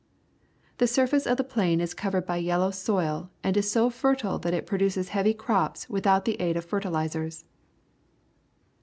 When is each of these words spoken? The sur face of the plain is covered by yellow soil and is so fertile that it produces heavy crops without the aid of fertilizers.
The 0.79 0.87
sur 0.87 1.05
face 1.05 1.27
of 1.27 1.37
the 1.37 1.43
plain 1.43 1.79
is 1.79 1.93
covered 1.93 2.25
by 2.25 2.37
yellow 2.37 2.71
soil 2.71 3.29
and 3.43 3.55
is 3.55 3.69
so 3.69 3.91
fertile 3.91 4.39
that 4.39 4.51
it 4.51 4.65
produces 4.65 5.09
heavy 5.09 5.35
crops 5.35 5.87
without 5.91 6.25
the 6.25 6.41
aid 6.41 6.57
of 6.57 6.65
fertilizers. 6.65 7.45